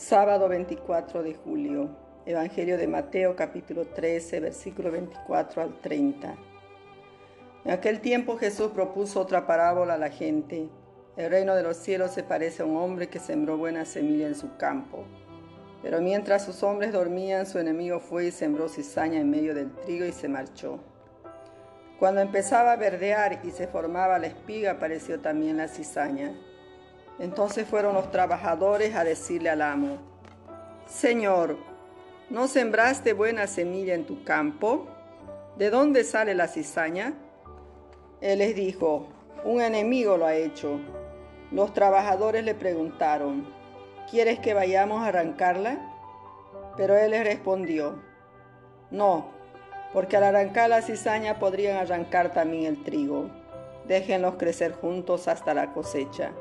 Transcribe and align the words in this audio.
Sábado 0.00 0.48
24 0.48 1.22
de 1.22 1.34
julio. 1.34 1.90
Evangelio 2.24 2.78
de 2.78 2.88
Mateo 2.88 3.36
capítulo 3.36 3.84
13, 3.84 4.40
versículo 4.40 4.90
24 4.90 5.60
al 5.60 5.78
30. 5.78 6.36
En 7.66 7.70
aquel 7.70 8.00
tiempo 8.00 8.38
Jesús 8.38 8.70
propuso 8.70 9.20
otra 9.20 9.46
parábola 9.46 9.94
a 9.94 9.98
la 9.98 10.08
gente. 10.08 10.70
El 11.18 11.30
reino 11.30 11.54
de 11.54 11.62
los 11.62 11.76
cielos 11.76 12.12
se 12.12 12.22
parece 12.22 12.62
a 12.62 12.64
un 12.64 12.78
hombre 12.78 13.10
que 13.10 13.18
sembró 13.18 13.58
buena 13.58 13.84
semilla 13.84 14.26
en 14.26 14.34
su 14.34 14.56
campo. 14.56 15.04
Pero 15.82 16.00
mientras 16.00 16.46
sus 16.46 16.62
hombres 16.62 16.94
dormían, 16.94 17.44
su 17.44 17.58
enemigo 17.58 18.00
fue 18.00 18.24
y 18.24 18.30
sembró 18.30 18.70
cizaña 18.70 19.20
en 19.20 19.28
medio 19.28 19.54
del 19.54 19.70
trigo 19.70 20.06
y 20.06 20.12
se 20.12 20.28
marchó. 20.28 20.80
Cuando 21.98 22.22
empezaba 22.22 22.72
a 22.72 22.76
verdear 22.76 23.40
y 23.44 23.50
se 23.50 23.66
formaba 23.66 24.18
la 24.18 24.28
espiga, 24.28 24.72
apareció 24.72 25.20
también 25.20 25.58
la 25.58 25.68
cizaña. 25.68 26.34
Entonces 27.18 27.66
fueron 27.66 27.94
los 27.94 28.10
trabajadores 28.10 28.94
a 28.94 29.04
decirle 29.04 29.50
al 29.50 29.62
amo, 29.62 29.98
Señor, 30.86 31.56
¿no 32.30 32.48
sembraste 32.48 33.12
buena 33.12 33.46
semilla 33.46 33.94
en 33.94 34.06
tu 34.06 34.24
campo? 34.24 34.86
¿De 35.56 35.70
dónde 35.70 36.04
sale 36.04 36.34
la 36.34 36.48
cizaña? 36.48 37.14
Él 38.20 38.38
les 38.38 38.54
dijo, 38.54 39.08
un 39.44 39.60
enemigo 39.60 40.16
lo 40.16 40.26
ha 40.26 40.34
hecho. 40.34 40.80
Los 41.50 41.72
trabajadores 41.74 42.44
le 42.44 42.54
preguntaron, 42.54 43.46
¿quieres 44.10 44.38
que 44.38 44.54
vayamos 44.54 45.02
a 45.02 45.08
arrancarla? 45.08 45.78
Pero 46.76 46.96
él 46.96 47.10
les 47.10 47.24
respondió, 47.24 48.02
no, 48.90 49.30
porque 49.92 50.16
al 50.16 50.24
arrancar 50.24 50.70
la 50.70 50.82
cizaña 50.82 51.38
podrían 51.38 51.76
arrancar 51.76 52.32
también 52.32 52.64
el 52.64 52.82
trigo. 52.82 53.30
Déjenlos 53.86 54.36
crecer 54.36 54.72
juntos 54.72 55.28
hasta 55.28 55.54
la 55.54 55.72
cosecha. 55.72 56.32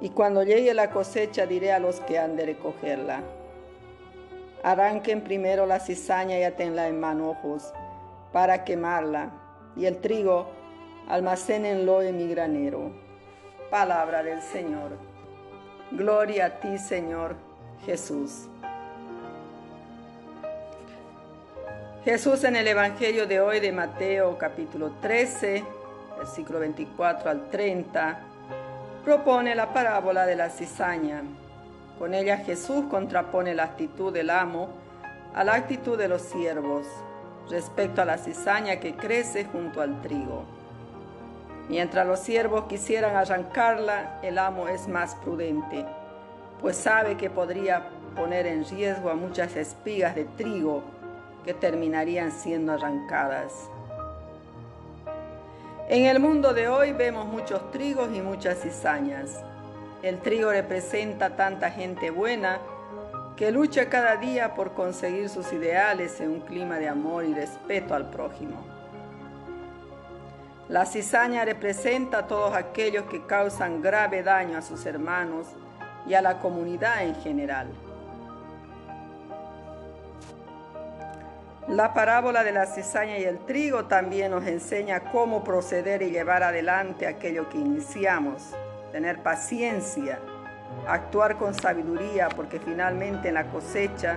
Y 0.00 0.10
cuando 0.10 0.42
llegue 0.42 0.74
la 0.74 0.90
cosecha 0.90 1.46
diré 1.46 1.72
a 1.72 1.78
los 1.78 2.00
que 2.00 2.18
han 2.18 2.36
de 2.36 2.46
recogerla. 2.46 3.22
Arranquen 4.62 5.22
primero 5.22 5.64
la 5.64 5.80
cizaña 5.80 6.38
y 6.38 6.42
atenla 6.42 6.88
en 6.88 7.00
manojos 7.00 7.72
para 8.32 8.64
quemarla, 8.64 9.30
y 9.76 9.86
el 9.86 9.98
trigo 9.98 10.48
almacénenlo 11.08 12.02
en 12.02 12.16
mi 12.18 12.28
granero. 12.28 12.90
Palabra 13.70 14.22
del 14.22 14.42
Señor. 14.42 14.98
Gloria 15.92 16.46
a 16.46 16.60
ti, 16.60 16.78
Señor 16.78 17.36
Jesús. 17.84 18.48
Jesús 22.04 22.44
en 22.44 22.56
el 22.56 22.68
Evangelio 22.68 23.26
de 23.26 23.40
hoy 23.40 23.60
de 23.60 23.72
Mateo 23.72 24.36
capítulo 24.38 24.92
13, 25.00 25.64
versículo 26.18 26.60
24 26.60 27.30
al 27.30 27.50
30 27.50 28.35
propone 29.06 29.54
la 29.54 29.72
parábola 29.72 30.26
de 30.26 30.34
la 30.34 30.50
cizaña. 30.50 31.22
Con 31.96 32.12
ella 32.12 32.38
Jesús 32.38 32.86
contrapone 32.90 33.54
la 33.54 33.62
actitud 33.62 34.12
del 34.12 34.30
amo 34.30 34.68
a 35.32 35.44
la 35.44 35.54
actitud 35.54 35.96
de 35.96 36.08
los 36.08 36.22
siervos 36.22 36.88
respecto 37.48 38.02
a 38.02 38.04
la 38.04 38.18
cizaña 38.18 38.80
que 38.80 38.96
crece 38.96 39.44
junto 39.44 39.80
al 39.80 40.02
trigo. 40.02 40.42
Mientras 41.68 42.04
los 42.04 42.18
siervos 42.18 42.64
quisieran 42.64 43.14
arrancarla, 43.14 44.18
el 44.24 44.38
amo 44.38 44.66
es 44.66 44.88
más 44.88 45.14
prudente, 45.14 45.86
pues 46.60 46.76
sabe 46.76 47.16
que 47.16 47.30
podría 47.30 47.86
poner 48.16 48.44
en 48.48 48.64
riesgo 48.64 49.10
a 49.10 49.14
muchas 49.14 49.54
espigas 49.54 50.16
de 50.16 50.24
trigo 50.24 50.82
que 51.44 51.54
terminarían 51.54 52.32
siendo 52.32 52.72
arrancadas. 52.72 53.70
En 55.88 56.04
el 56.06 56.18
mundo 56.18 56.52
de 56.52 56.66
hoy 56.68 56.92
vemos 56.92 57.26
muchos 57.26 57.70
trigos 57.70 58.10
y 58.12 58.20
muchas 58.20 58.60
cizañas. 58.60 59.44
El 60.02 60.18
trigo 60.18 60.50
representa 60.50 61.36
tanta 61.36 61.70
gente 61.70 62.10
buena 62.10 62.58
que 63.36 63.52
lucha 63.52 63.88
cada 63.88 64.16
día 64.16 64.54
por 64.54 64.72
conseguir 64.72 65.28
sus 65.28 65.52
ideales 65.52 66.20
en 66.20 66.30
un 66.30 66.40
clima 66.40 66.80
de 66.80 66.88
amor 66.88 67.24
y 67.24 67.34
respeto 67.34 67.94
al 67.94 68.10
prójimo. 68.10 68.66
La 70.68 70.86
cizaña 70.86 71.44
representa 71.44 72.18
a 72.18 72.26
todos 72.26 72.56
aquellos 72.56 73.04
que 73.04 73.24
causan 73.24 73.80
grave 73.80 74.24
daño 74.24 74.58
a 74.58 74.62
sus 74.62 74.86
hermanos 74.86 75.46
y 76.04 76.14
a 76.14 76.20
la 76.20 76.40
comunidad 76.40 77.04
en 77.04 77.14
general. 77.14 77.68
La 81.76 81.92
parábola 81.92 82.42
de 82.42 82.52
la 82.52 82.64
cizaña 82.64 83.18
y 83.18 83.24
el 83.24 83.36
trigo 83.40 83.84
también 83.84 84.30
nos 84.30 84.46
enseña 84.46 85.00
cómo 85.12 85.44
proceder 85.44 86.00
y 86.00 86.10
llevar 86.10 86.42
adelante 86.42 87.06
aquello 87.06 87.50
que 87.50 87.58
iniciamos, 87.58 88.54
tener 88.92 89.22
paciencia, 89.22 90.18
actuar 90.88 91.36
con 91.36 91.52
sabiduría, 91.52 92.30
porque 92.30 92.60
finalmente 92.60 93.28
en 93.28 93.34
la 93.34 93.48
cosecha 93.48 94.16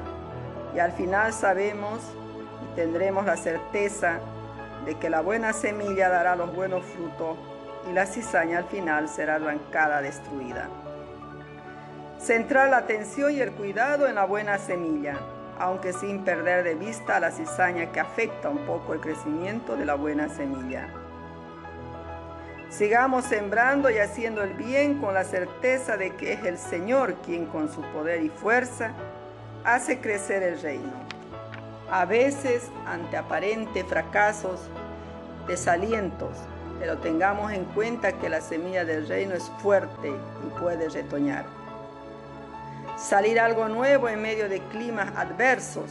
y 0.73 0.79
al 0.79 0.93
final 0.93 1.33
sabemos 1.33 1.99
y 2.63 2.75
tendremos 2.77 3.25
la 3.25 3.35
certeza 3.35 4.21
de 4.85 4.95
que 4.95 5.09
la 5.09 5.19
buena 5.19 5.51
semilla 5.51 6.07
dará 6.07 6.37
los 6.37 6.55
buenos 6.55 6.85
frutos 6.85 7.37
y 7.89 7.91
la 7.91 8.05
cizaña 8.05 8.59
al 8.59 8.69
final 8.69 9.09
será 9.09 9.35
arrancada, 9.35 10.01
destruida. 10.01 10.69
Centrar 12.19 12.69
la 12.69 12.77
atención 12.77 13.33
y 13.33 13.41
el 13.41 13.51
cuidado 13.51 14.07
en 14.07 14.15
la 14.15 14.23
buena 14.23 14.57
semilla 14.59 15.19
aunque 15.59 15.91
sin 15.91 16.23
perder 16.23 16.63
de 16.63 16.75
vista 16.75 17.19
la 17.19 17.31
cizaña 17.31 17.91
que 17.91 17.99
afecta 17.99 18.49
un 18.49 18.65
poco 18.65 18.93
el 18.93 19.01
crecimiento 19.01 19.75
de 19.75 19.85
la 19.85 19.95
buena 19.95 20.29
semilla. 20.29 20.87
Sigamos 22.69 23.25
sembrando 23.25 23.89
y 23.89 23.97
haciendo 23.97 24.41
el 24.43 24.53
bien 24.53 24.99
con 24.99 25.13
la 25.13 25.25
certeza 25.25 25.97
de 25.97 26.15
que 26.15 26.33
es 26.33 26.45
el 26.45 26.57
Señor 26.57 27.15
quien 27.25 27.45
con 27.47 27.71
su 27.71 27.81
poder 27.81 28.23
y 28.23 28.29
fuerza 28.29 28.93
hace 29.65 29.99
crecer 29.99 30.43
el 30.43 30.61
reino. 30.61 30.93
A 31.91 32.05
veces, 32.05 32.69
ante 32.85 33.17
aparentes 33.17 33.83
fracasos, 33.85 34.61
desalientos, 35.47 36.37
pero 36.79 36.99
tengamos 36.99 37.51
en 37.51 37.65
cuenta 37.65 38.13
que 38.13 38.29
la 38.29 38.39
semilla 38.39 38.85
del 38.85 39.07
reino 39.07 39.33
es 39.33 39.51
fuerte 39.61 40.09
y 40.09 40.59
puede 40.59 40.87
retoñar 40.87 41.58
salir 42.99 43.39
algo 43.39 43.69
nuevo 43.69 44.09
en 44.09 44.21
medio 44.21 44.49
de 44.49 44.59
climas 44.59 45.15
adversos. 45.15 45.89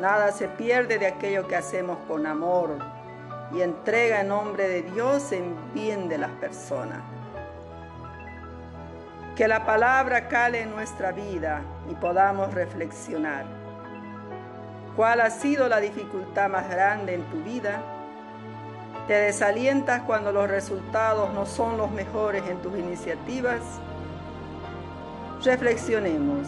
Nada 0.00 0.32
se 0.32 0.48
pierde 0.48 0.98
de 0.98 1.06
aquello 1.06 1.46
que 1.46 1.54
hacemos 1.54 1.98
con 2.08 2.26
amor 2.26 2.78
y 3.54 3.60
entrega 3.60 4.22
en 4.22 4.28
nombre 4.28 4.68
de 4.68 4.82
Dios 4.82 5.32
en 5.32 5.54
bien 5.74 6.08
de 6.08 6.16
las 6.16 6.30
personas. 6.30 7.00
Que 9.36 9.46
la 9.46 9.66
palabra 9.66 10.28
cale 10.28 10.62
en 10.62 10.70
nuestra 10.70 11.12
vida 11.12 11.62
y 11.90 11.94
podamos 11.94 12.54
reflexionar. 12.54 13.44
¿Cuál 14.96 15.20
ha 15.20 15.30
sido 15.30 15.68
la 15.68 15.80
dificultad 15.80 16.48
más 16.48 16.68
grande 16.70 17.14
en 17.14 17.22
tu 17.24 17.42
vida? 17.42 17.82
¿Te 19.06 19.14
desalientas 19.14 20.02
cuando 20.02 20.32
los 20.32 20.48
resultados 20.48 21.32
no 21.34 21.44
son 21.44 21.76
los 21.76 21.90
mejores 21.90 22.42
en 22.48 22.60
tus 22.62 22.78
iniciativas? 22.78 23.60
Reflexionemos. 25.44 26.46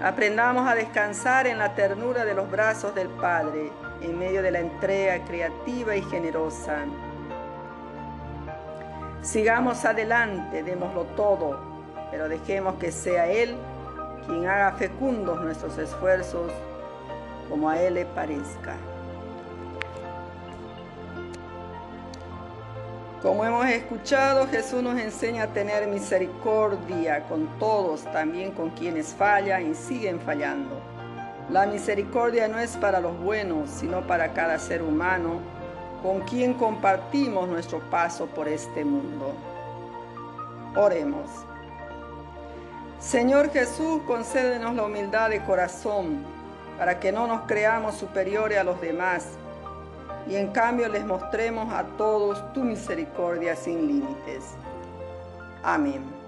Aprendamos 0.00 0.68
a 0.68 0.76
descansar 0.76 1.48
en 1.48 1.58
la 1.58 1.74
ternura 1.74 2.24
de 2.24 2.32
los 2.32 2.48
brazos 2.48 2.94
del 2.94 3.08
Padre 3.08 3.72
en 4.00 4.16
medio 4.16 4.40
de 4.40 4.52
la 4.52 4.60
entrega 4.60 5.24
creativa 5.24 5.96
y 5.96 6.02
generosa. 6.02 6.84
Sigamos 9.22 9.84
adelante, 9.84 10.62
démoslo 10.62 11.02
todo, 11.16 11.58
pero 12.12 12.28
dejemos 12.28 12.76
que 12.76 12.92
sea 12.92 13.26
Él 13.26 13.56
quien 14.26 14.46
haga 14.46 14.72
fecundos 14.72 15.40
nuestros 15.40 15.76
esfuerzos 15.78 16.52
como 17.48 17.68
a 17.68 17.80
Él 17.80 17.94
le 17.94 18.04
parezca. 18.04 18.76
Como 23.24 23.42
hemos 23.42 23.64
escuchado, 23.68 24.46
Jesús 24.48 24.82
nos 24.82 25.00
enseña 25.00 25.44
a 25.44 25.46
tener 25.46 25.86
misericordia 25.86 27.26
con 27.26 27.46
todos, 27.58 28.04
también 28.12 28.50
con 28.50 28.68
quienes 28.68 29.14
fallan 29.14 29.70
y 29.70 29.74
siguen 29.74 30.20
fallando. 30.20 30.78
La 31.48 31.64
misericordia 31.64 32.48
no 32.48 32.58
es 32.58 32.76
para 32.76 33.00
los 33.00 33.18
buenos, 33.18 33.70
sino 33.70 34.06
para 34.06 34.34
cada 34.34 34.58
ser 34.58 34.82
humano 34.82 35.40
con 36.02 36.20
quien 36.20 36.52
compartimos 36.52 37.48
nuestro 37.48 37.80
paso 37.88 38.26
por 38.26 38.46
este 38.46 38.84
mundo. 38.84 39.32
Oremos. 40.76 41.30
Señor 42.98 43.50
Jesús, 43.52 44.02
concédenos 44.06 44.74
la 44.74 44.84
humildad 44.84 45.30
de 45.30 45.42
corazón 45.44 46.26
para 46.76 47.00
que 47.00 47.10
no 47.10 47.26
nos 47.26 47.46
creamos 47.46 47.94
superiores 47.94 48.58
a 48.58 48.64
los 48.64 48.82
demás 48.82 49.28
y 50.26 50.36
en 50.36 50.48
cambio 50.48 50.88
les 50.88 51.04
mostremos 51.04 51.72
a 51.72 51.84
todos 51.96 52.52
tu 52.52 52.64
misericordia 52.64 53.54
sin 53.54 53.86
límites. 53.86 54.54
Amén. 55.62 56.23